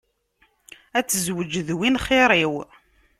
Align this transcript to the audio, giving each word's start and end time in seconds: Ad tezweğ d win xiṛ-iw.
Ad 0.97 1.05
tezweğ 1.05 1.51
d 1.67 1.69
win 1.77 1.95
xiṛ-iw. 2.05 2.53